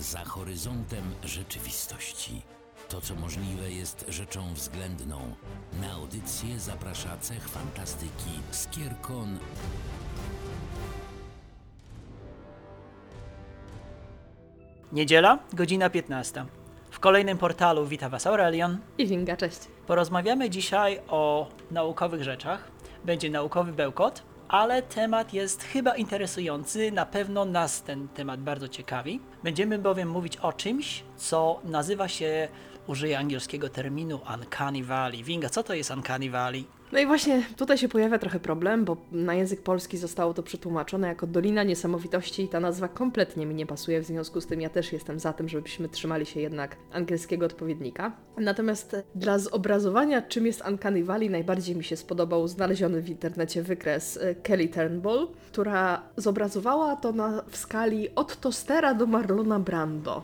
[0.00, 2.42] za horyzontem rzeczywistości.
[2.88, 5.34] To, co możliwe, jest rzeczą względną.
[5.80, 9.38] Na audycję zaprasza cech fantastyki Skierkon
[14.92, 16.44] Niedziela, godzina 15.
[16.90, 18.78] W kolejnym portalu wita Was Aurelion.
[18.98, 19.58] I Winga, cześć.
[19.86, 22.70] Porozmawiamy dzisiaj o naukowych rzeczach.
[23.04, 26.92] Będzie naukowy bełkot, ale temat jest chyba interesujący.
[26.92, 29.20] Na pewno nas ten temat bardzo ciekawi.
[29.44, 32.48] Będziemy bowiem mówić o czymś, co nazywa się,
[32.86, 35.24] użyję angielskiego terminu Uncanny Valley.
[35.24, 36.64] Winga, co to jest Uncanny Valley?
[36.92, 41.08] No i właśnie tutaj się pojawia trochę problem, bo na język polski zostało to przetłumaczone
[41.08, 44.68] jako Dolina Niesamowitości i ta nazwa kompletnie mi nie pasuje, w związku z tym ja
[44.68, 48.12] też jestem za tym, żebyśmy trzymali się jednak angielskiego odpowiednika.
[48.38, 54.16] Natomiast dla zobrazowania, czym jest Uncanny Valley, najbardziej mi się spodobał znaleziony w internecie wykres
[54.16, 60.22] e, Kelly Turnbull, która zobrazowała to na, w skali od tostera do Marlona Brando.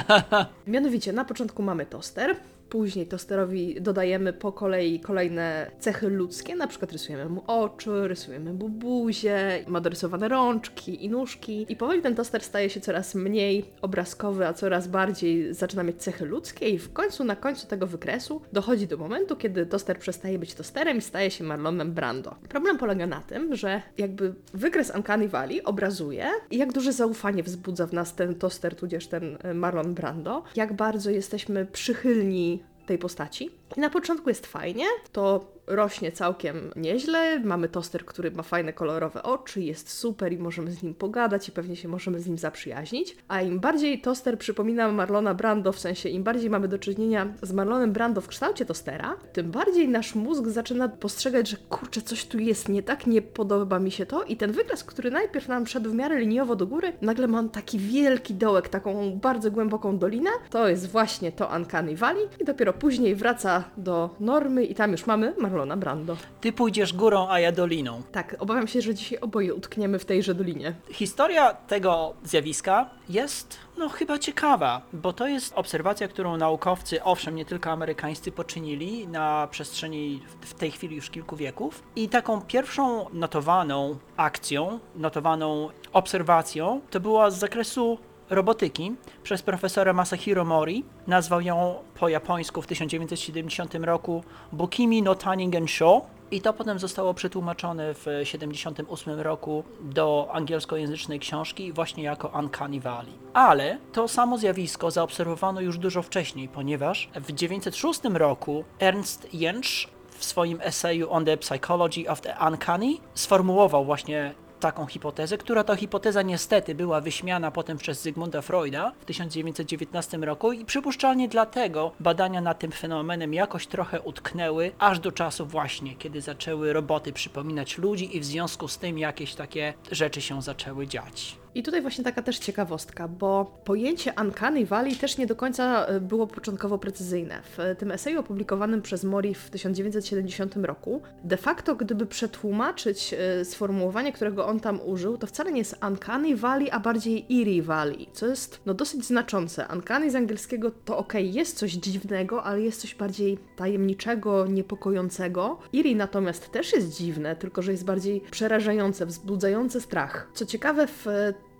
[0.66, 2.36] Mianowicie, na początku mamy toster,
[2.74, 8.68] Później tosterowi dodajemy po kolei kolejne cechy ludzkie, na przykład rysujemy mu oczy, rysujemy mu
[8.68, 11.66] buzię, ma dorysowane rączki i nóżki.
[11.68, 16.24] I powoli ten toster staje się coraz mniej obrazkowy, a coraz bardziej zaczyna mieć cechy
[16.24, 20.54] ludzkie i w końcu, na końcu tego wykresu dochodzi do momentu, kiedy toster przestaje być
[20.54, 22.34] tosterem i staje się Marlonem Brando.
[22.48, 27.92] Problem polega na tym, że jakby wykres Uncanny Valley obrazuje, jak duże zaufanie wzbudza w
[27.92, 33.50] nas ten toster, tudzież ten e, Marlon Brando, jak bardzo jesteśmy przychylni tej postaci.
[33.76, 37.40] Na początku jest fajnie, to rośnie całkiem nieźle.
[37.40, 41.52] Mamy toster, który ma fajne, kolorowe oczy, jest super i możemy z nim pogadać i
[41.52, 43.16] pewnie się możemy z nim zaprzyjaźnić.
[43.28, 47.52] A im bardziej toster przypomina Marlona Brando, w sensie im bardziej mamy do czynienia z
[47.52, 52.38] Marlonem Brando w kształcie tostera, tym bardziej nasz mózg zaczyna postrzegać, że kurczę, coś tu
[52.38, 54.22] jest nie tak, nie podoba mi się to.
[54.22, 57.78] I ten wykres, który najpierw nam szedł w miarę liniowo do góry, nagle ma taki
[57.78, 60.30] wielki dołek, taką bardzo głęboką dolinę.
[60.50, 65.06] To jest właśnie to Uncanny Valley i dopiero później wraca do normy i tam już
[65.06, 66.16] mamy Marlona Brando.
[66.40, 68.02] Ty pójdziesz górą, a ja doliną.
[68.12, 70.74] Tak, obawiam się, że dzisiaj oboje utkniemy w tejże dolinie.
[70.90, 77.44] Historia tego zjawiska jest no chyba ciekawa, bo to jest obserwacja, którą naukowcy, owszem, nie
[77.44, 81.82] tylko amerykańscy poczynili na przestrzeni w tej chwili już kilku wieków.
[81.96, 87.98] I taką pierwszą notowaną akcją, notowaną obserwacją, to była z zakresu
[88.34, 90.84] robotyki przez profesora Masahiro Mori.
[91.06, 96.06] Nazwał ją po japońsku w 1970 roku Bukimi no Taningen Sho.
[96.30, 103.12] I to potem zostało przetłumaczone w 1978 roku do angielskojęzycznej książki właśnie jako Uncanny Valley.
[103.32, 110.24] Ale to samo zjawisko zaobserwowano już dużo wcześniej, ponieważ w 1906 roku Ernst Jentsch w
[110.24, 116.22] swoim eseju On the Psychology of the Uncanny sformułował właśnie taką hipotezę, która to hipoteza
[116.22, 122.58] niestety była wyśmiana potem przez Zygmunta Freuda w 1919 roku i przypuszczalnie dlatego badania nad
[122.58, 128.20] tym fenomenem jakoś trochę utknęły aż do czasu właśnie, kiedy zaczęły roboty przypominać ludzi i
[128.20, 131.43] w związku z tym jakieś takie rzeczy się zaczęły dziać.
[131.54, 136.00] I tutaj właśnie taka też ciekawostka, bo pojęcie Uncanny Valley też nie do końca e,
[136.00, 137.42] było początkowo precyzyjne.
[137.56, 144.12] W tym eseju opublikowanym przez Mori w 1970 roku, de facto gdyby przetłumaczyć e, sformułowanie,
[144.12, 148.26] którego on tam użył, to wcale nie jest Uncanny Valley, a bardziej Eerie Valley, co
[148.26, 149.66] jest no dosyć znaczące.
[149.72, 155.58] Uncanny z angielskiego to ok, jest coś dziwnego, ale jest coś bardziej tajemniczego, niepokojącego.
[155.74, 160.30] Eerie natomiast też jest dziwne, tylko że jest bardziej przerażające, wzbudzające strach.
[160.34, 161.06] Co ciekawe, w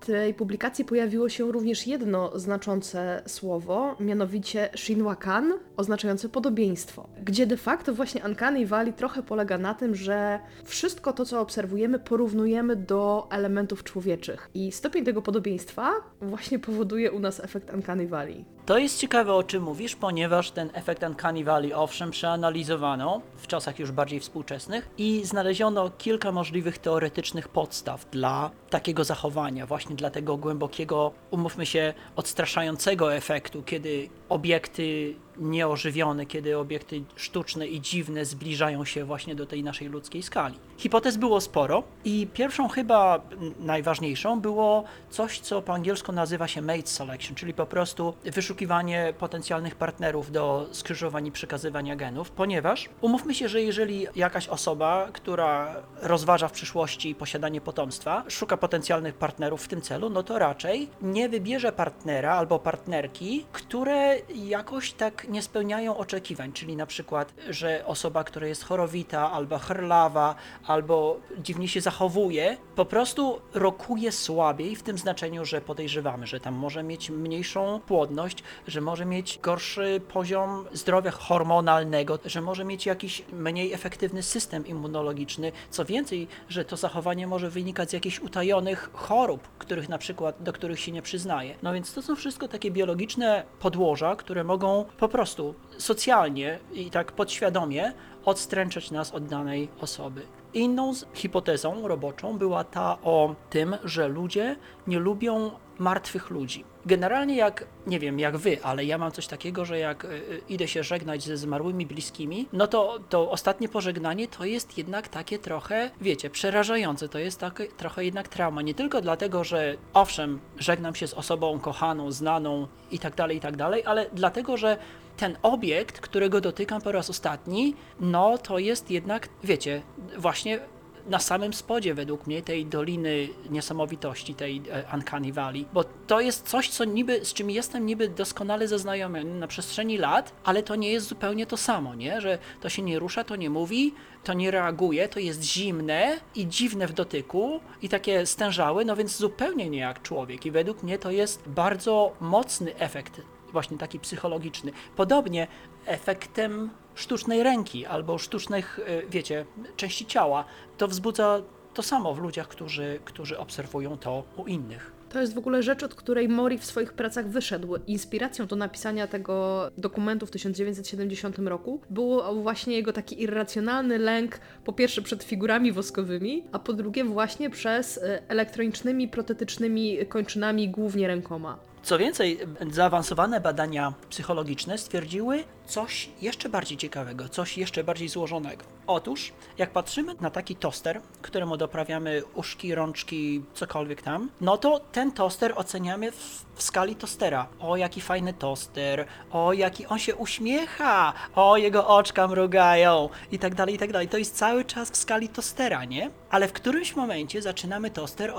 [0.07, 7.95] tej publikacji pojawiło się również jedno znaczące słowo, mianowicie Shinwakan, oznaczające podobieństwo, gdzie de facto
[7.95, 13.85] właśnie Uncanny Valley trochę polega na tym, że wszystko to, co obserwujemy, porównujemy do elementów
[13.85, 14.51] człowieczych.
[14.55, 18.45] I stopień tego podobieństwa właśnie powoduje u nas efekt Uncanny Valley.
[18.67, 23.79] To jest ciekawe, o czym mówisz, ponieważ ten efekt Uncanny Valley owszem przeanalizowano w czasach
[23.79, 30.37] już bardziej współczesnych i znaleziono kilka możliwych teoretycznych podstaw dla takiego zachowania, właśnie dla tego
[30.37, 39.05] głębokiego, umówmy się, odstraszającego efektu, kiedy obiekty nieożywione, kiedy obiekty sztuczne i dziwne zbliżają się
[39.05, 40.55] właśnie do tej naszej ludzkiej skali.
[40.77, 43.21] Hipotez było sporo i pierwszą chyba
[43.59, 49.75] najważniejszą było coś, co po angielsku nazywa się mate selection, czyli po prostu wyszukiwanie potencjalnych
[49.75, 56.49] partnerów do skrzyżowań i przekazywania genów, ponieważ umówmy się, że jeżeli jakaś osoba, która rozważa
[56.49, 61.73] w przyszłości posiadanie potomstwa, szuka potencjalnych partnerów w tym celu, no to raczej nie wybierze
[61.73, 68.47] partnera albo partnerki, które jakoś tak nie spełniają oczekiwań, czyli na przykład, że osoba, która
[68.47, 70.35] jest chorowita, albo chrlawa,
[70.67, 76.55] albo dziwnie się zachowuje, po prostu rokuje słabiej w tym znaczeniu, że podejrzewamy, że tam
[76.55, 83.23] może mieć mniejszą płodność, że może mieć gorszy poziom zdrowia hormonalnego, że może mieć jakiś
[83.33, 85.53] mniej efektywny system immunologiczny.
[85.71, 90.53] Co więcej, że to zachowanie może wynikać z jakichś utajonych chorób, których na przykład, do
[90.53, 91.55] których się nie przyznaje.
[91.63, 97.13] No więc to są wszystko takie biologiczne podłoża, które mogą po prostu socjalnie i tak
[97.13, 97.93] podświadomie
[98.25, 100.23] odstręczać nas od danej osoby.
[100.55, 104.57] Inną hipotezą roboczą była ta o tym, że ludzie
[104.87, 106.65] nie lubią martwych ludzi.
[106.87, 110.43] Generalnie jak, nie wiem jak wy, ale ja mam coś takiego, że jak y, y,
[110.49, 115.39] idę się żegnać ze zmarłymi bliskimi, no to to ostatnie pożegnanie to jest jednak takie
[115.39, 118.63] trochę, wiecie, przerażające, to jest takie trochę jednak trauma.
[118.63, 123.41] Nie tylko dlatego, że owszem, żegnam się z osobą kochaną, znaną i tak dalej, i
[123.41, 124.77] tak dalej, ale dlatego, że
[125.17, 129.83] ten obiekt, którego dotykam po raz ostatni, no to jest jednak, wiecie,
[130.19, 130.61] właśnie
[131.07, 136.49] na samym spodzie według mnie tej doliny niesamowitości, tej e, Uncanny Valley, bo to jest
[136.49, 140.93] coś, co niby, z czym jestem niby doskonale zaznajomiony na przestrzeni lat, ale to nie
[140.93, 142.21] jest zupełnie to samo, nie?
[142.21, 143.95] Że to się nie rusza, to nie mówi,
[144.25, 149.17] to nie reaguje, to jest zimne i dziwne w dotyku i takie stężałe, no więc
[149.17, 153.21] zupełnie nie jak człowiek i według mnie to jest bardzo mocny efekt
[153.55, 154.73] właśnie taki psychologiczny.
[154.97, 155.47] Podobnie
[155.87, 159.47] efektem sztucznej ręki albo sztucznych, e, wiecie,
[159.77, 160.45] części ciała,
[160.79, 161.43] to wzbudza
[161.75, 164.93] to samo w ludziach, którzy, którzy obserwują to u innych.
[165.15, 167.77] To jest w ogóle rzecz, od której Mori w swoich pracach wyszedł.
[167.87, 174.73] Inspiracją do napisania tego dokumentu w 1970 roku był właśnie jego taki irracjonalny lęk, po
[174.73, 181.74] pierwsze przed figurami woskowymi, a po drugie właśnie przez e, elektronicznymi, protetycznymi kończynami, głównie rękoma.
[181.85, 182.39] Co więcej,
[182.71, 188.65] zaawansowane badania psychologiczne stwierdziły coś jeszcze bardziej ciekawego, coś jeszcze bardziej złożonego.
[188.87, 195.13] Otóż, jak patrzymy na taki toster, któremu doprawiamy uszki, rączki, cokolwiek tam, no to ten
[195.13, 197.47] toster oceniamy w, w skali tostera.
[197.61, 203.55] O, jaki fajny toster, o, jaki on się uśmiecha, o, jego oczka mrugają i tak
[203.55, 204.09] dalej, i tak dalej.
[204.09, 206.11] To jest cały czas w skali tostera, nie?
[206.31, 208.33] Ale w którymś momencie zaczynamy toster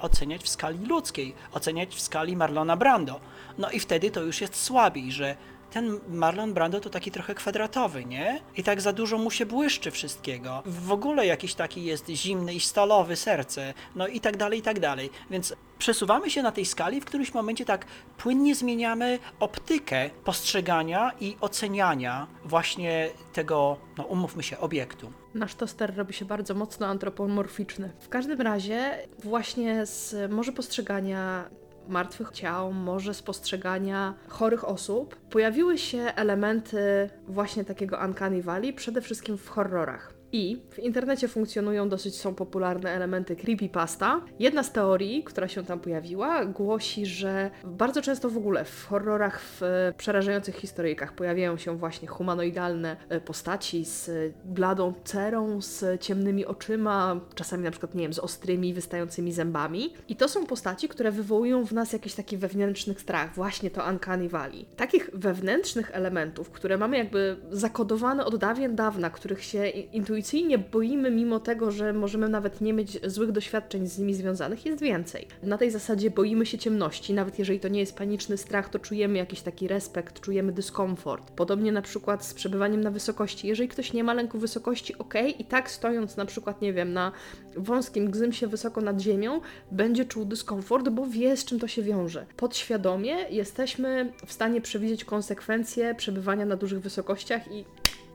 [0.00, 3.20] oceniać w skali ludzkiej, oceniać w skali Marlona Brando.
[3.58, 5.36] No i wtedy to już jest słabiej, że
[5.70, 8.40] ten Marlon Brando to taki trochę kwadratowy, nie?
[8.56, 10.62] I tak za dużo mu się błyszczy wszystkiego.
[10.66, 14.80] W ogóle jakiś taki jest zimny i stalowy serce, no i tak dalej, i tak
[14.80, 15.10] dalej.
[15.30, 17.86] Więc przesuwamy się na tej skali, w którymś momencie tak
[18.18, 25.12] płynnie zmieniamy optykę postrzegania i oceniania właśnie tego, no umówmy się, obiektu.
[25.34, 27.92] Nasz toster robi się bardzo mocno antropomorficzny.
[28.00, 31.50] W każdym razie, właśnie z może postrzegania
[31.90, 39.00] martwych ciał, może z postrzegania chorych osób, pojawiły się elementy właśnie takiego Uncanny Valley, przede
[39.00, 40.19] wszystkim w horrorach.
[40.32, 44.20] I w internecie funkcjonują dosyć są popularne elementy creepypasta.
[44.38, 49.40] Jedna z teorii, która się tam pojawiła, głosi, że bardzo często w ogóle w horrorach,
[49.40, 54.10] w e, przerażających historyjkach pojawiają się właśnie humanoidalne e, postaci z
[54.44, 59.94] bladą cerą, z ciemnymi oczyma, czasami na przykład, nie wiem, z ostrymi, wystającymi zębami.
[60.08, 64.28] I to są postaci, które wywołują w nas jakiś taki wewnętrzny strach, właśnie to Uncanny
[64.28, 64.64] Valley.
[64.76, 71.10] Takich wewnętrznych elementów, które mamy jakby zakodowane od dawien dawna, których się i- intuicyjnie boimy,
[71.10, 75.26] mimo tego, że możemy nawet nie mieć złych doświadczeń z nimi związanych, jest więcej.
[75.42, 79.18] Na tej zasadzie boimy się ciemności, nawet jeżeli to nie jest paniczny strach, to czujemy
[79.18, 81.30] jakiś taki respekt, czujemy dyskomfort.
[81.30, 83.48] Podobnie na przykład z przebywaniem na wysokości.
[83.48, 87.12] Jeżeli ktoś nie ma lęku wysokości, ok, i tak stojąc na przykład, nie wiem, na
[87.56, 92.26] wąskim gzymsie wysoko nad ziemią, będzie czuł dyskomfort, bo wie z czym to się wiąże.
[92.36, 97.64] Podświadomie jesteśmy w stanie przewidzieć konsekwencje przebywania na dużych wysokościach i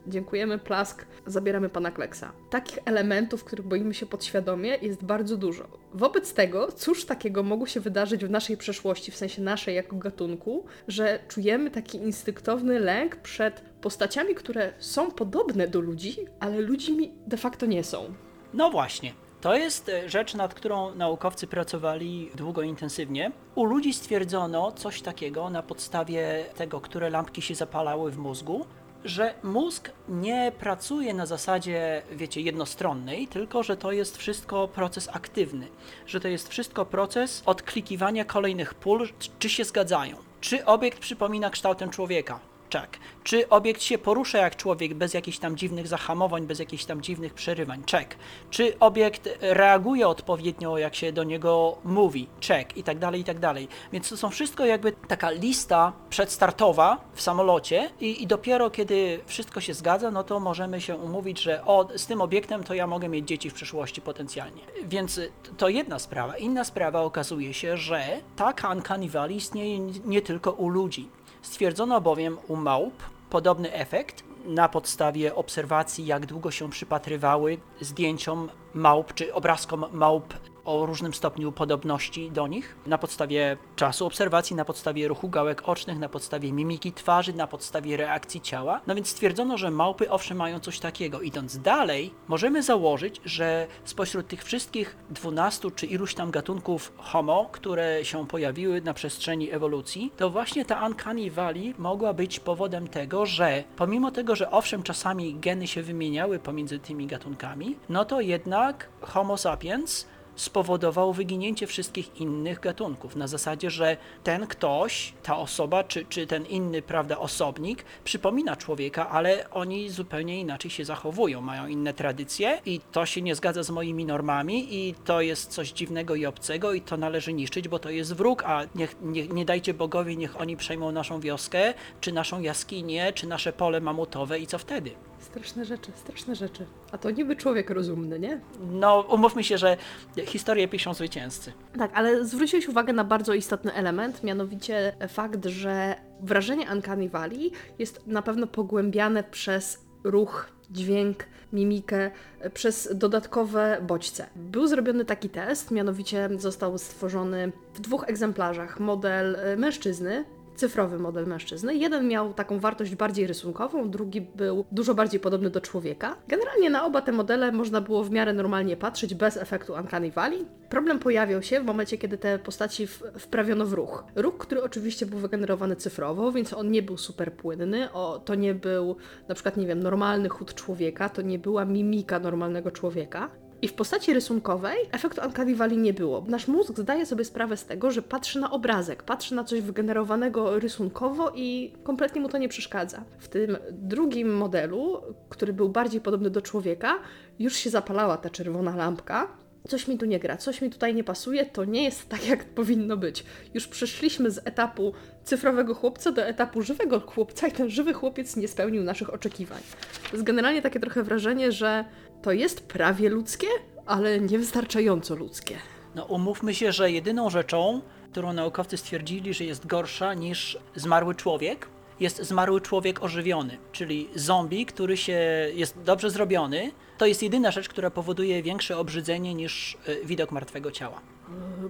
[0.07, 2.31] Dziękujemy, plask, zabieramy pana Kleksa.
[2.49, 5.67] Takich elementów, których boimy się podświadomie, jest bardzo dużo.
[5.93, 10.65] Wobec tego, cóż takiego mogło się wydarzyć w naszej przeszłości, w sensie naszej jako gatunku,
[10.87, 17.37] że czujemy taki instynktowny lęk przed postaciami, które są podobne do ludzi, ale ludźmi de
[17.37, 18.13] facto nie są.
[18.53, 19.13] No właśnie.
[19.41, 23.31] To jest e, rzecz, nad którą naukowcy pracowali długo intensywnie.
[23.55, 28.65] U ludzi stwierdzono coś takiego na podstawie tego, które lampki się zapalały w mózgu,
[29.05, 35.67] że mózg nie pracuje na zasadzie, wiecie, jednostronnej, tylko że to jest wszystko proces aktywny,
[36.07, 39.09] że to jest wszystko proces odklikiwania kolejnych pól,
[39.39, 42.39] czy się zgadzają, czy obiekt przypomina kształtem człowieka.
[42.75, 42.99] Czek.
[43.23, 47.33] Czy obiekt się porusza jak człowiek bez jakichś tam dziwnych zahamowań, bez jakichś tam dziwnych
[47.33, 47.83] przerywań?
[47.85, 48.15] Czek.
[48.49, 52.27] Czy obiekt reaguje odpowiednio, jak się do niego mówi?
[52.39, 52.77] Czek.
[52.77, 53.67] I tak dalej, i tak dalej.
[53.93, 59.61] Więc to są wszystko jakby taka lista przedstartowa w samolocie i, i dopiero kiedy wszystko
[59.61, 63.09] się zgadza, no to możemy się umówić, że o, z tym obiektem to ja mogę
[63.09, 64.61] mieć dzieci w przyszłości potencjalnie.
[64.83, 65.19] Więc
[65.57, 66.37] to jedna sprawa.
[66.37, 71.09] Inna sprawa okazuje się, że taka uncanny valley istnieje nie tylko u ludzi.
[71.45, 72.93] Stwierdzono bowiem u małp
[73.29, 80.33] podobny efekt na podstawie obserwacji, jak długo się przypatrywały zdjęciom małp czy obrazkom małp
[80.65, 85.99] o różnym stopniu podobności do nich, na podstawie czasu obserwacji, na podstawie ruchu gałek ocznych,
[85.99, 88.81] na podstawie mimiki twarzy, na podstawie reakcji ciała.
[88.87, 91.21] No więc stwierdzono, że małpy owszem mają coś takiego.
[91.21, 98.05] Idąc dalej, możemy założyć, że spośród tych wszystkich 12 czy iluś tam gatunków Homo, które
[98.05, 103.63] się pojawiły na przestrzeni ewolucji, to właśnie ta Uncanny Valley mogła być powodem tego, że
[103.75, 109.37] pomimo tego, że owszem czasami geny się wymieniały pomiędzy tymi gatunkami, no to jednak Homo
[109.37, 113.15] sapiens spowodował wyginięcie wszystkich innych gatunków.
[113.15, 119.09] Na zasadzie, że ten ktoś, ta osoba, czy, czy ten inny, prawda, osobnik przypomina człowieka,
[119.09, 123.69] ale oni zupełnie inaczej się zachowują, mają inne tradycje i to się nie zgadza z
[123.69, 127.89] moimi normami i to jest coś dziwnego i obcego i to należy niszczyć, bo to
[127.89, 132.41] jest wróg, a niech, nie, nie dajcie bogowie, niech oni przejmą naszą wioskę, czy naszą
[132.41, 134.91] jaskinię, czy nasze pole mamutowe i co wtedy?
[135.25, 136.65] Straszne rzeczy, straszne rzeczy.
[136.91, 138.39] A to niby człowiek rozumny, nie?
[138.71, 139.77] No, umówmy się, że
[140.25, 141.53] historię piszą zwycięzcy.
[141.77, 148.07] Tak, ale zwróciłeś uwagę na bardzo istotny element, mianowicie fakt, że wrażenie Uncanny Valley jest
[148.07, 152.11] na pewno pogłębiane przez ruch, dźwięk, mimikę,
[152.53, 154.27] przez dodatkowe bodźce.
[154.35, 160.25] Był zrobiony taki test, mianowicie został stworzony w dwóch egzemplarzach model e, mężczyzny,
[160.55, 161.75] cyfrowy model mężczyzny.
[161.75, 166.15] Jeden miał taką wartość bardziej rysunkową, drugi był dużo bardziej podobny do człowieka.
[166.27, 170.45] Generalnie na oba te modele można było w miarę normalnie patrzeć bez efektu Uncanny Valley.
[170.69, 172.87] Problem pojawiał się w momencie, kiedy te postaci
[173.19, 174.03] wprawiono w ruch.
[174.15, 177.91] Ruch, który oczywiście był wygenerowany cyfrowo, więc on nie był super płynny.
[177.91, 178.95] O, to nie był
[179.27, 183.29] na przykład, nie wiem, normalny chód człowieka, to nie była mimika normalnego człowieka.
[183.65, 185.21] I w postaci rysunkowej efektu
[185.55, 186.25] Valley nie było.
[186.27, 190.59] Nasz mózg zdaje sobie sprawę z tego, że patrzy na obrazek, patrzy na coś wygenerowanego
[190.59, 193.03] rysunkowo i kompletnie mu to nie przeszkadza.
[193.17, 196.99] W tym drugim modelu, który był bardziej podobny do człowieka,
[197.39, 199.27] już się zapalała ta czerwona lampka.
[199.67, 202.45] Coś mi tu nie gra, coś mi tutaj nie pasuje, to nie jest tak, jak
[202.45, 203.25] powinno być.
[203.53, 204.93] Już przeszliśmy z etapu
[205.23, 209.61] cyfrowego chłopca do etapu żywego chłopca i ten żywy chłopiec nie spełnił naszych oczekiwań.
[210.03, 211.85] To jest generalnie takie trochę wrażenie, że
[212.25, 213.47] to jest prawie ludzkie,
[213.85, 215.57] ale niewystarczająco ludzkie.
[215.95, 221.67] No umówmy się, że jedyną rzeczą, którą naukowcy stwierdzili, że jest gorsza niż zmarły człowiek,
[221.99, 225.19] jest zmarły człowiek ożywiony, czyli zombie, który się
[225.53, 226.71] jest dobrze zrobiony.
[226.97, 231.01] To jest jedyna rzecz, która powoduje większe obrzydzenie niż y, widok martwego ciała.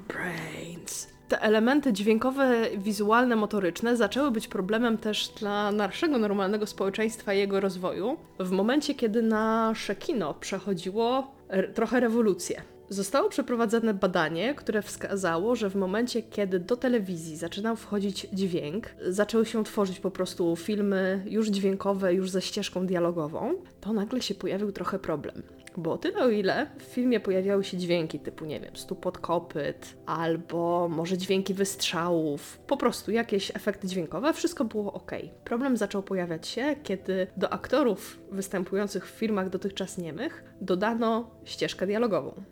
[0.07, 1.14] Brains.
[1.27, 7.59] Te elementy dźwiękowe, wizualne, motoryczne zaczęły być problemem też dla naszego normalnego społeczeństwa i jego
[7.59, 11.31] rozwoju w momencie, kiedy nasze kino przechodziło
[11.73, 12.61] trochę rewolucję.
[12.89, 19.45] Zostało przeprowadzone badanie, które wskazało, że w momencie, kiedy do telewizji zaczynał wchodzić dźwięk, zaczęły
[19.45, 24.71] się tworzyć po prostu filmy już dźwiękowe, już ze ścieżką dialogową, to nagle się pojawił
[24.71, 25.43] trochę problem.
[25.77, 29.97] Bo o tyle o ile w filmie pojawiały się dźwięki typu, nie wiem, stukot kopyt,
[30.05, 35.11] albo może dźwięki wystrzałów, po prostu jakieś efekty dźwiękowe, wszystko było ok.
[35.43, 42.43] Problem zaczął pojawiać się, kiedy do aktorów występujących w filmach dotychczas niemych dodano ścieżkę dialogową.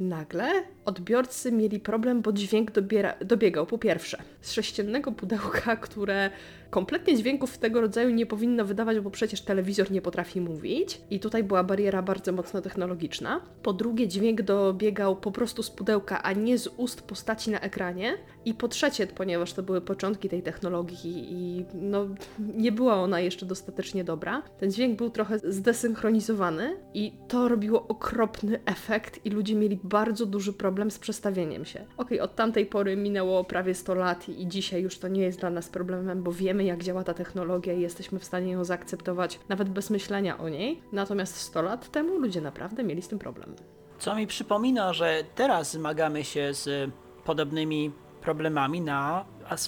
[0.00, 0.52] Nagle
[0.84, 6.30] odbiorcy mieli problem, bo dźwięk dobiera, dobiegał po pierwsze z sześciennego pudełka, które
[6.72, 11.00] kompletnie dźwięków tego rodzaju nie powinno wydawać, bo przecież telewizor nie potrafi mówić.
[11.10, 13.40] I tutaj była bariera bardzo mocno technologiczna.
[13.62, 18.14] Po drugie, dźwięk dobiegał po prostu z pudełka, a nie z ust postaci na ekranie.
[18.44, 22.06] I po trzecie, ponieważ to były początki tej technologii i no,
[22.38, 28.60] nie była ona jeszcze dostatecznie dobra, ten dźwięk był trochę zdesynchronizowany i to robiło okropny
[28.66, 31.84] efekt i ludzie mieli bardzo duży problem z przestawieniem się.
[31.96, 35.50] Okej, od tamtej pory minęło prawie 100 lat i dzisiaj już to nie jest dla
[35.50, 39.68] nas problemem, bo wiemy jak działa ta technologia i jesteśmy w stanie ją zaakceptować nawet
[39.68, 40.82] bez myślenia o niej.
[40.92, 43.56] Natomiast 100 lat temu ludzie naprawdę mieli z tym problem.
[43.98, 46.90] Co mi przypomina, że teraz zmagamy się z
[47.24, 49.24] podobnymi problemami na,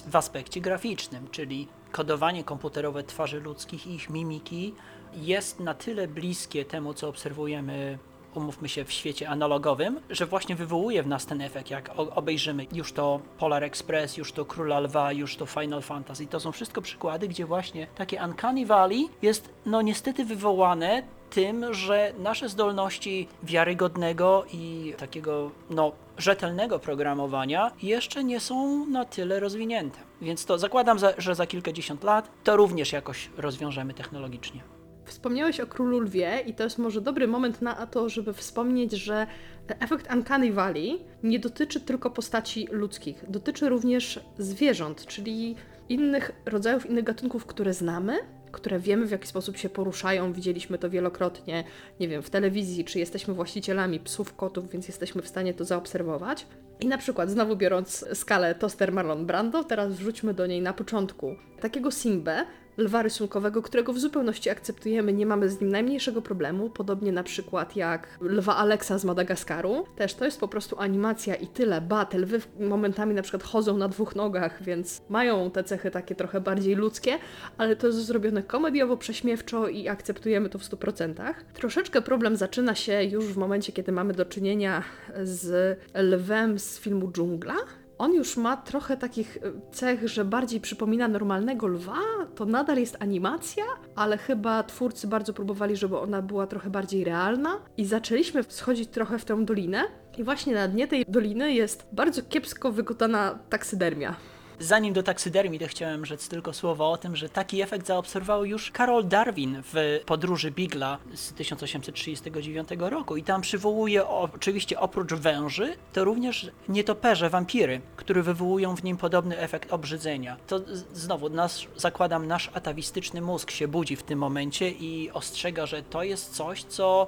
[0.07, 4.73] w aspekcie graficznym, czyli kodowanie komputerowe twarzy ludzkich i ich mimiki
[5.13, 7.99] jest na tyle bliskie temu, co obserwujemy
[8.35, 12.93] umówmy się, w świecie analogowym, że właśnie wywołuje w nas ten efekt, jak obejrzymy już
[12.93, 16.27] to Polar Express, już to Króla Lwa, już to Final Fantasy.
[16.27, 22.13] To są wszystko przykłady, gdzie właśnie takie Uncanny Valley jest no niestety wywołane tym, że
[22.19, 29.99] nasze zdolności wiarygodnego i takiego no, rzetelnego programowania jeszcze nie są na tyle rozwinięte.
[30.21, 34.74] Więc to zakładam, za, że za kilkadziesiąt lat to również jakoś rozwiążemy technologicznie.
[35.05, 39.27] Wspomniałeś o Królu Lwie i to jest może dobry moment na to, żeby wspomnieć, że
[39.67, 45.55] efekt Uncanny Valley nie dotyczy tylko postaci ludzkich, dotyczy również zwierząt, czyli
[45.89, 48.17] innych rodzajów, innych gatunków, które znamy,
[48.51, 51.63] które wiemy w jaki sposób się poruszają, widzieliśmy to wielokrotnie,
[51.99, 56.47] nie wiem, w telewizji, czy jesteśmy właścicielami psów, kotów, więc jesteśmy w stanie to zaobserwować.
[56.79, 61.35] I na przykład, znowu biorąc skalę Toster Marlon Brando, teraz wrzućmy do niej na początku
[61.59, 62.45] takiego Simbę,
[62.77, 67.75] lwa rysunkowego, którego w zupełności akceptujemy, nie mamy z nim najmniejszego problemu, podobnie na przykład
[67.75, 69.85] jak lwa Alexa z Madagaskaru.
[69.95, 71.81] Też to jest po prostu animacja i tyle.
[71.81, 76.15] Ba, te lwy momentami na przykład chodzą na dwóch nogach, więc mają te cechy takie
[76.15, 77.17] trochę bardziej ludzkie,
[77.57, 81.33] ale to jest zrobione komediowo, prześmiewczo i akceptujemy to w 100%.
[81.53, 84.83] Troszeczkę problem zaczyna się już w momencie, kiedy mamy do czynienia
[85.23, 87.55] z lwem z filmu Dżungla,
[87.97, 89.39] on już ma trochę takich e,
[89.71, 91.97] cech, że bardziej przypomina normalnego lwa.
[92.35, 93.63] To nadal jest animacja,
[93.95, 97.59] ale chyba twórcy bardzo próbowali, żeby ona była trochę bardziej realna.
[97.77, 99.83] I zaczęliśmy schodzić trochę w tę dolinę.
[100.17, 104.15] I właśnie na dnie tej doliny jest bardzo kiepsko wykonana taksydermia.
[104.59, 108.71] Zanim do taksydermii, to chciałem rzec tylko słowo o tym, że taki efekt zaobserwował już
[108.71, 116.03] Karol Darwin w podróży Bigla z 1839 roku i tam przywołuje oczywiście oprócz węży, to
[116.03, 120.37] również nietoperze, wampiry, które wywołują w nim podobny efekt obrzydzenia.
[120.47, 120.61] To
[120.93, 121.29] znowu,
[121.75, 126.63] zakładam, nasz atawistyczny mózg się budzi w tym momencie i ostrzega, że to jest coś,
[126.63, 127.07] co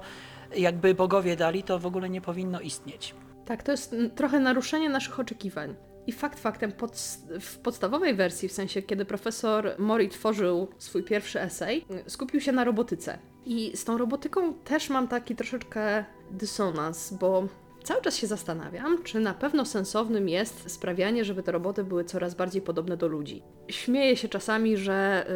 [0.56, 3.14] jakby bogowie dali, to w ogóle nie powinno istnieć.
[3.46, 5.74] Tak, to jest trochę naruszenie naszych oczekiwań.
[6.08, 6.92] I fakt faktem, pod,
[7.40, 12.64] w podstawowej wersji, w sensie kiedy profesor Mori tworzył swój pierwszy esej, skupił się na
[12.64, 13.18] robotyce.
[13.44, 17.48] I z tą robotyką też mam taki troszeczkę dysonans, bo
[17.88, 22.34] cały czas się zastanawiam, czy na pewno sensownym jest sprawianie, żeby te roboty były coraz
[22.34, 23.42] bardziej podobne do ludzi.
[23.68, 25.26] Śmieję się czasami, że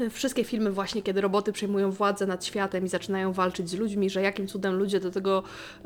[0.00, 4.10] y, wszystkie filmy właśnie, kiedy roboty przejmują władzę nad światem i zaczynają walczyć z ludźmi,
[4.10, 5.42] że jakim cudem ludzie do tego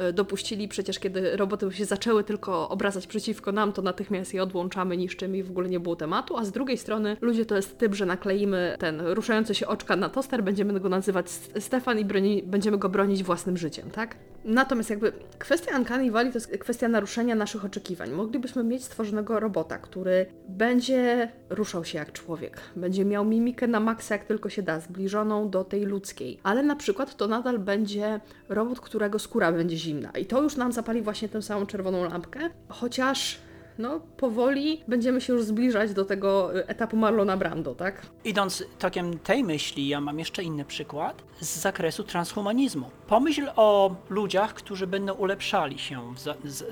[0.09, 4.97] y, dopuścili, przecież kiedy roboty się zaczęły tylko obracać przeciwko nam, to natychmiast je odłączamy,
[4.97, 7.95] niszczymy i w ogóle nie było tematu, a z drugiej strony ludzie to jest typ,
[7.95, 12.79] że nakleimy ten ruszający się oczka na toster, będziemy go nazywać Stefan i broni, będziemy
[12.79, 14.17] go bronić własnym życiem, tak?
[14.47, 18.11] Natomiast jakby kwestia Uncanny Valley to jest kwestia naruszenia naszych oczekiwań.
[18.11, 24.15] Moglibyśmy mieć stworzonego robota, który będzie ruszał się jak człowiek, będzie miał mimikę na maksa
[24.15, 28.81] jak tylko się da, zbliżoną do tej ludzkiej, ale na przykład to nadal będzie robot,
[28.81, 30.11] którego skóra będzie zimna.
[30.11, 33.39] I to już nam zapali właśnie tę samą czerwoną lampkę, chociaż
[33.79, 38.07] no powoli będziemy się już zbliżać do tego y, etapu Marlona Brando, tak?
[38.25, 42.91] Idąc tokiem tej myśli, ja mam jeszcze inny przykład z zakresu transhumanizmu.
[43.07, 46.15] Pomyśl o ludziach, którzy będą ulepszali się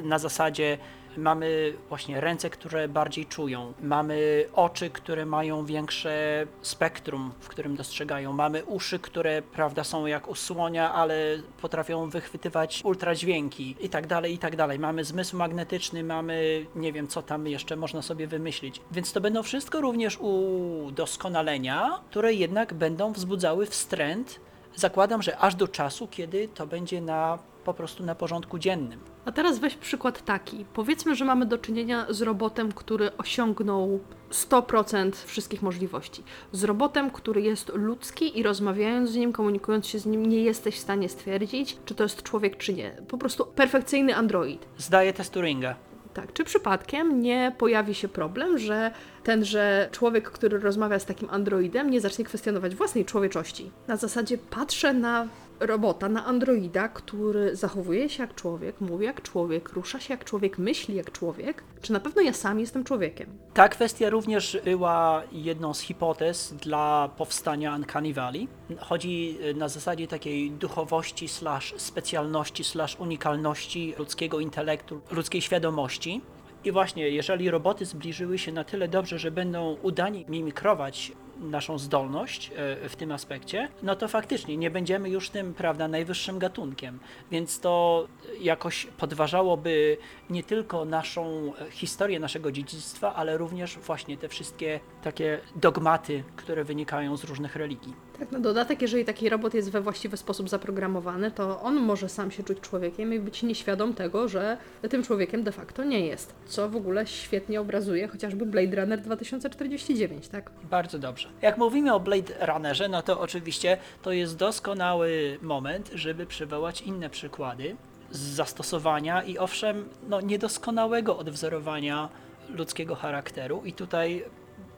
[0.05, 0.79] na zasadzie
[1.17, 8.33] mamy właśnie ręce, które bardziej czują, mamy oczy, które mają większe spektrum, w którym dostrzegają,
[8.33, 14.35] mamy uszy, które prawda są jak u słonia, ale potrafią wychwytywać ultradźwięki i tak dalej,
[14.35, 14.79] i tak dalej.
[14.79, 18.81] Mamy zmysł magnetyczny, mamy nie wiem co tam jeszcze można sobie wymyślić.
[18.91, 24.41] Więc to będą wszystko również udoskonalenia, które jednak będą wzbudzały wstręt.
[24.77, 29.14] Zakładam, że aż do czasu, kiedy to będzie na po prostu na porządku dziennym.
[29.25, 30.65] A teraz weź przykład taki.
[30.75, 36.23] Powiedzmy, że mamy do czynienia z robotem, który osiągnął 100% wszystkich możliwości.
[36.53, 40.77] Z robotem, który jest ludzki i rozmawiając z nim, komunikując się z nim, nie jesteś
[40.77, 42.97] w stanie stwierdzić, czy to jest człowiek, czy nie.
[43.09, 44.67] Po prostu perfekcyjny android.
[44.79, 45.77] Zdaję test Turinga.
[46.15, 48.91] Tak, czy przypadkiem nie pojawi się problem, że
[49.25, 53.71] tenże człowiek, który rozmawia z takim androidem, nie zacznie kwestionować własnej człowieczości?
[53.89, 55.29] Na zasadzie patrzę na
[55.67, 60.59] robota, na androida, który zachowuje się jak człowiek, mówi jak człowiek, rusza się jak człowiek,
[60.59, 61.65] myśli jak człowiek.
[61.83, 63.39] Czy na pewno ja sam jestem człowiekiem?
[63.55, 68.49] Ta kwestia również była jedną z hipotez dla powstania Uncanny Valley.
[68.79, 76.21] Chodzi y, na zasadzie takiej duchowości slash specjalności slash unikalności ludzkiego intelektu, ludzkiej świadomości.
[76.65, 82.51] I właśnie, jeżeli roboty zbliżyły się na tyle dobrze, że będą udani mimikrować naszą zdolność
[82.57, 86.99] e, w tym aspekcie, no to faktycznie nie będziemy już tym, prawda, najwyższym gatunkiem.
[87.31, 88.07] Więc to
[88.41, 89.97] jakoś podważałoby
[90.31, 96.65] nie tylko naszą e, historię naszego dziedzictwa, ale również właśnie te wszystkie takie dogmaty, które
[96.65, 98.04] wynikają z różnych religii.
[98.19, 102.31] Tak, na dodatek, jeżeli taki robot jest we właściwy sposób zaprogramowany, to on może sam
[102.31, 104.57] się czuć człowiekiem i być nieświadom tego, że
[104.91, 106.35] tym człowiekiem de facto nie jest.
[106.47, 110.51] Co w ogóle świetnie obrazuje chociażby Blade Runner 2049, tak?
[110.71, 111.29] Bardzo dobrze.
[111.43, 117.11] Jak mówimy o Blade Runnerze, no to oczywiście to jest doskonały moment, żeby przywołać inne
[117.11, 117.77] przykłady
[118.11, 122.09] z zastosowania i owszem, no niedoskonałego odwzorowania
[122.49, 123.63] ludzkiego charakteru.
[123.65, 124.25] I tutaj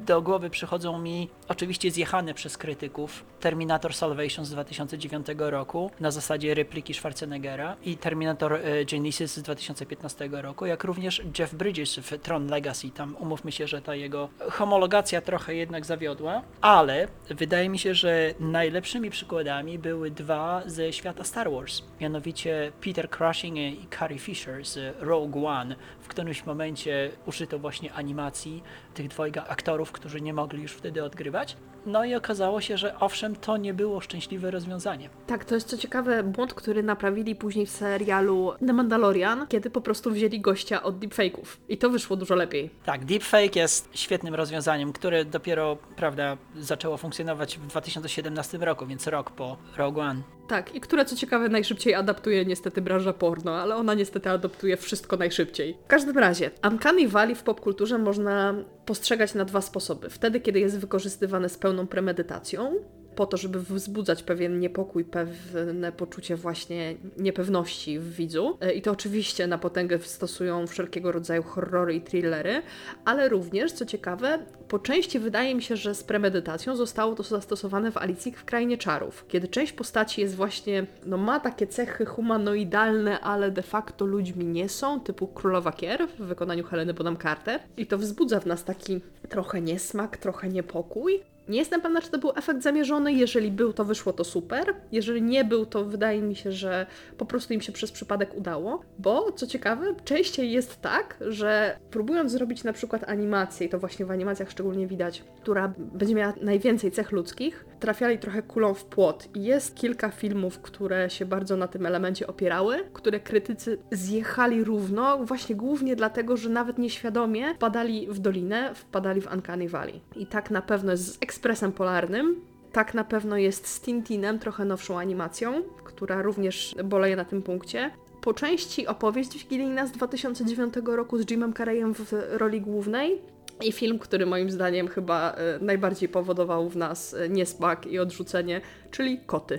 [0.00, 6.54] do głowy przychodzą mi oczywiście zjechane przez krytyków Terminator Salvation z 2009 roku na zasadzie
[6.54, 12.46] repliki Schwarzeneggera i Terminator e, Genesis z 2015 roku, jak również Jeff Bridges w Tron
[12.46, 12.90] Legacy.
[12.90, 18.34] Tam umówmy się, że ta jego homologacja trochę jednak zawiodła, ale wydaje mi się, że
[18.40, 24.96] najlepszymi przykładami były dwa ze świata Star Wars, mianowicie Peter Cushing i Carrie Fisher z
[25.00, 25.76] Rogue One.
[26.00, 28.62] W którymś momencie użyto właśnie animacji
[28.94, 31.56] tych dwojga aktorów, którzy nie mogli już wtedy odgrywać.
[31.86, 35.10] No i okazało się, że owszem, to nie było szczęśliwe rozwiązanie.
[35.26, 39.80] Tak, to jest co ciekawe błąd, który naprawili później w serialu The Mandalorian, kiedy po
[39.80, 41.46] prostu wzięli gościa od deepfake'ów.
[41.68, 42.70] I to wyszło dużo lepiej.
[42.84, 49.30] Tak, deepfake jest świetnym rozwiązaniem, które dopiero, prawda, zaczęło funkcjonować w 2017 roku, więc rok
[49.30, 50.35] po Rogue One.
[50.48, 55.16] Tak, i które co ciekawe najszybciej adaptuje niestety branża porno, ale ona niestety adaptuje wszystko
[55.16, 55.78] najszybciej.
[55.84, 58.54] W każdym razie, Uncanny Valley w popkulturze można
[58.86, 60.10] postrzegać na dwa sposoby.
[60.10, 62.74] Wtedy, kiedy jest wykorzystywane z pełną premedytacją,
[63.16, 68.58] po to, żeby wzbudzać pewien niepokój, pewne poczucie właśnie niepewności w widzu.
[68.60, 72.62] E, I to oczywiście na potęgę stosują wszelkiego rodzaju horrory i thrillery,
[73.04, 77.90] ale również, co ciekawe, po części wydaje mi się, że z premedytacją zostało to zastosowane
[77.90, 83.20] w Alicji w Krainie Czarów, kiedy część postaci jest właśnie, no ma takie cechy humanoidalne,
[83.20, 87.60] ale de facto ludźmi nie są, typu Królowa Kier w wykonaniu Heleny Bonham Carter.
[87.76, 91.35] I to wzbudza w nas taki trochę niesmak, trochę niepokój.
[91.48, 93.12] Nie jestem pewna, czy to był efekt zamierzony.
[93.12, 94.74] Jeżeli był, to wyszło to super.
[94.92, 96.86] Jeżeli nie był, to wydaje mi się, że
[97.18, 98.82] po prostu im się przez przypadek udało.
[98.98, 104.06] Bo co ciekawe, częściej jest tak, że próbując zrobić na przykład animację, i to właśnie
[104.06, 109.28] w animacjach szczególnie widać, która będzie miała najwięcej cech ludzkich, trafiali trochę kulą w płot.
[109.34, 115.18] I jest kilka filmów, które się bardzo na tym elemencie opierały, które krytycy zjechali równo,
[115.24, 120.00] właśnie głównie dlatego, że nawet nieświadomie wpadali w dolinę, wpadali w Uncanny Valley.
[120.16, 122.40] I tak na pewno jest z Ekspresem Polarnym,
[122.72, 127.90] tak na pewno jest z Tintinem, trochę nowszą animacją, która również boleje na tym punkcie.
[128.20, 133.22] Po części opowieść Wigilijna z 2009 roku z Jimem Carreyem w roli głównej
[133.64, 138.60] i film, który moim zdaniem chyba e, najbardziej powodował w nas e, niesmak i odrzucenie,
[138.90, 139.58] czyli Koty.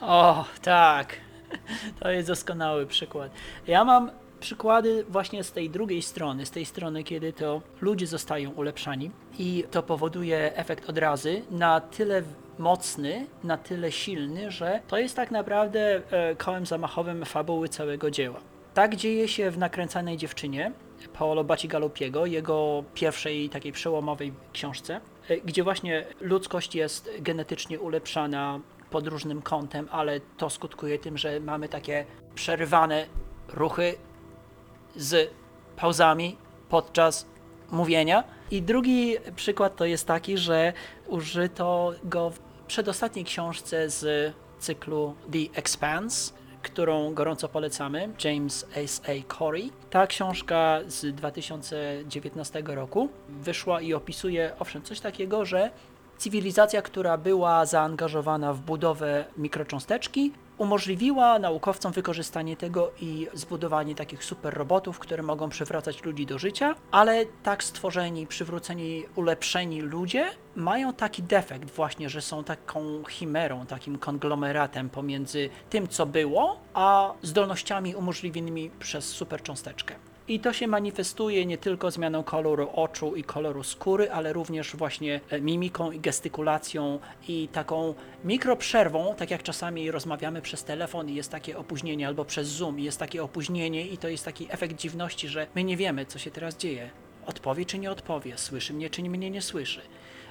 [0.00, 1.12] O, tak.
[2.00, 3.32] To jest doskonały przykład.
[3.66, 8.50] Ja mam przykłady właśnie z tej drugiej strony, z tej strony, kiedy to ludzie zostają
[8.50, 12.22] ulepszani i to powoduje efekt odrazy na tyle
[12.58, 18.40] mocny, na tyle silny, że to jest tak naprawdę e, kołem zamachowym fabuły całego dzieła.
[18.74, 20.72] Tak dzieje się w Nakręcanej Dziewczynie
[21.18, 29.06] Paolo Bacigalupiego, jego pierwszej takiej przełomowej książce, e, gdzie właśnie ludzkość jest genetycznie ulepszana pod
[29.06, 32.04] różnym kątem, ale to skutkuje tym, że mamy takie
[32.34, 33.06] przerywane
[33.48, 33.94] ruchy
[34.96, 35.30] z
[35.76, 36.36] pauzami
[36.68, 37.26] podczas
[37.70, 38.24] mówienia.
[38.50, 40.72] I drugi przykład to jest taki, że
[41.06, 46.32] użyto go w przedostatniej książce z cyklu The Expanse,
[46.66, 49.34] którą gorąco polecamy, James S.A.
[49.38, 49.70] Corey.
[49.90, 55.70] Ta książka z 2019 roku wyszła i opisuje, owszem, coś takiego, że
[56.18, 64.54] cywilizacja, która była zaangażowana w budowę mikrocząsteczki, umożliwiła naukowcom wykorzystanie tego i zbudowanie takich super
[64.54, 71.22] robotów, które mogą przywracać ludzi do życia, ale tak stworzeni, przywróceni, ulepszeni ludzie mają taki
[71.22, 78.70] defekt właśnie, że są taką chimerą, takim konglomeratem pomiędzy tym, co było, a zdolnościami umożliwionymi
[78.78, 79.94] przez supercząsteczkę.
[80.28, 85.20] I to się manifestuje nie tylko zmianą koloru oczu i koloru skóry, ale również właśnie
[85.30, 91.30] e, mimiką i gestykulacją i taką mikroprzerwą, tak jak czasami rozmawiamy przez telefon i jest
[91.30, 95.28] takie opóźnienie, albo przez Zoom i jest takie opóźnienie i to jest taki efekt dziwności,
[95.28, 96.90] że my nie wiemy, co się teraz dzieje.
[97.26, 99.80] Odpowie czy nie odpowie, słyszy mnie czy mnie nie słyszy.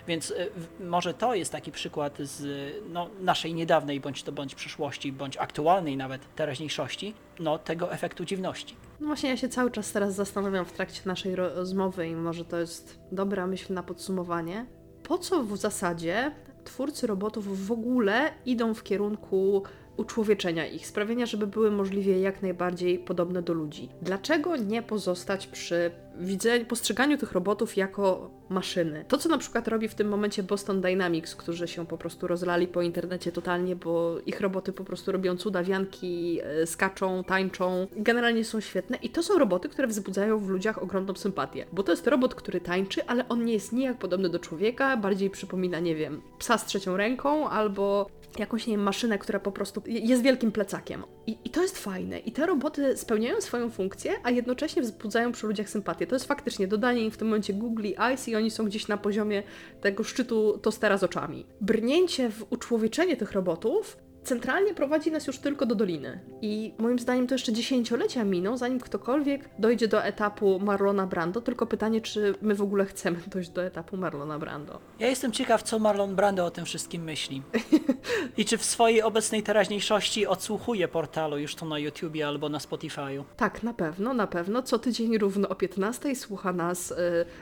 [0.07, 5.11] Więc y, może to jest taki przykład z no, naszej niedawnej bądź to bądź przyszłości,
[5.11, 8.75] bądź aktualnej nawet teraźniejszości, no, tego efektu dziwności.
[8.99, 12.57] No właśnie, ja się cały czas teraz zastanawiam w trakcie naszej rozmowy i może to
[12.57, 14.65] jest dobra myśl na podsumowanie.
[15.03, 16.31] Po co w zasadzie
[16.63, 19.63] twórcy robotów w ogóle idą w kierunku
[19.97, 23.89] uczłowieczenia ich, sprawienia, żeby były możliwie jak najbardziej podobne do ludzi.
[24.01, 29.05] Dlaczego nie pozostać przy widzeniu, postrzeganiu tych robotów jako maszyny?
[29.07, 32.67] To, co na przykład robi w tym momencie Boston Dynamics, którzy się po prostu rozlali
[32.67, 38.45] po internecie totalnie, bo ich roboty po prostu robią cuda, wianki, e, skaczą, tańczą, generalnie
[38.45, 42.07] są świetne i to są roboty, które wzbudzają w ludziach ogromną sympatię, bo to jest
[42.07, 46.21] robot, który tańczy, ale on nie jest nijak podobny do człowieka, bardziej przypomina, nie wiem,
[46.39, 51.03] psa z trzecią ręką albo jakąś, nie wiem, maszynę, która po prostu jest wielkim plecakiem.
[51.27, 52.19] I, I to jest fajne.
[52.19, 56.07] I te roboty spełniają swoją funkcję, a jednocześnie wzbudzają przy ludziach sympatię.
[56.07, 58.97] To jest faktycznie dodanie im w tym momencie Google Eyes i oni są gdzieś na
[58.97, 59.43] poziomie
[59.81, 61.45] tego szczytu tostera z oczami.
[61.61, 66.19] Brnięcie w uczłowieczenie tych robotów centralnie prowadzi nas już tylko do doliny.
[66.41, 71.41] I moim zdaniem to jeszcze dziesięciolecia miną, zanim ktokolwiek dojdzie do etapu Marlona Brando.
[71.41, 74.79] Tylko pytanie, czy my w ogóle chcemy dojść do etapu Marlona Brando.
[74.99, 77.43] Ja jestem ciekaw, co Marlon Brando o tym wszystkim myśli.
[78.37, 83.23] I czy w swojej obecnej teraźniejszości odsłuchuje portalu już to na YouTubie albo na Spotify'u.
[83.37, 84.61] Tak, na pewno, na pewno.
[84.61, 86.95] Co tydzień równo o 15 słucha nas y,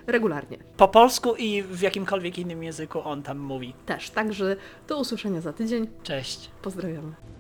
[0.08, 0.58] regularnie.
[0.78, 3.74] Po polsku i w jakimkolwiek innym języku on tam mówi.
[3.86, 4.56] Też, także
[4.88, 5.88] do usłyszenia za tydzień.
[6.04, 6.53] Cześć.
[6.64, 7.33] Pozdrawiamy.